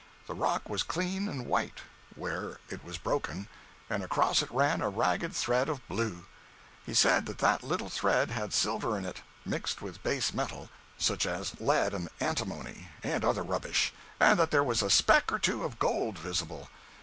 The 0.25 0.33
rock 0.33 0.67
was 0.67 0.81
clean 0.81 1.27
and 1.27 1.45
white, 1.45 1.81
where 2.15 2.59
it 2.69 2.83
was 2.83 2.97
broken, 2.97 3.47
and 3.87 4.01
across 4.03 4.41
it 4.41 4.49
ran 4.49 4.81
a 4.81 4.89
ragged 4.89 5.31
thread 5.31 5.69
of 5.69 5.87
blue. 5.87 6.25
He 6.83 6.95
said 6.95 7.27
that 7.27 7.37
that 7.37 7.61
little 7.61 7.87
thread 7.91 8.31
had 8.31 8.51
silver 8.51 8.97
in 8.97 9.05
it, 9.05 9.21
mixed 9.45 9.79
with 9.79 10.01
base 10.01 10.33
metal, 10.33 10.71
such 10.97 11.27
as 11.27 11.53
lead 11.61 11.93
and 11.93 12.09
antimony, 12.19 12.87
and 13.03 13.23
other 13.23 13.43
rubbish, 13.43 13.93
and 14.19 14.39
that 14.39 14.49
there 14.49 14.63
was 14.63 14.81
a 14.81 14.89
speck 14.89 15.31
or 15.31 15.37
two 15.37 15.63
of 15.63 15.77
gold 15.77 16.17
visible. 16.17 16.69